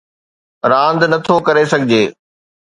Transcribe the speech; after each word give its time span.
راند 0.71 1.01
نه 1.11 1.17
ٿو 1.25 1.35
ڪري 1.45 1.63
سگھجي 1.71 2.03